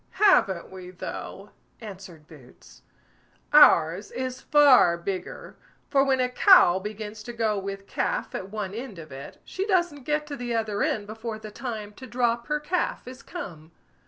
[0.17, 2.81] "Haven't we though!" answered Boots;
[3.53, 5.57] "ours is far bigger;
[5.91, 9.67] for when a cow begins to go with calf at one end of it, she
[9.67, 13.73] doesn't get to the other end before the time to drop her calf is come."